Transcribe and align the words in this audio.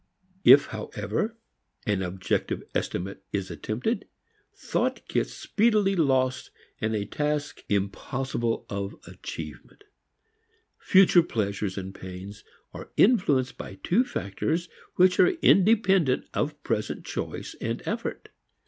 If 0.43 0.65
however 0.73 1.37
an 1.85 2.01
objective 2.01 2.63
estimate 2.73 3.23
is 3.31 3.51
attempted, 3.51 4.07
thought 4.55 5.07
gets 5.07 5.31
speedily 5.31 5.95
lost 5.95 6.49
in 6.79 6.95
a 6.95 7.05
task 7.05 7.63
impossible 7.69 8.65
of 8.67 8.95
achievement. 9.05 9.83
Future 10.79 11.21
pleasures 11.21 11.77
and 11.77 11.93
pains 11.93 12.43
are 12.73 12.89
influenced 12.97 13.57
by 13.59 13.75
two 13.75 14.03
factors 14.03 14.69
which 14.95 15.19
are 15.19 15.27
independent 15.43 16.25
of 16.33 16.63
present 16.63 17.05
choice 17.05 17.53
and 17.61 17.83
effort. 17.85 18.29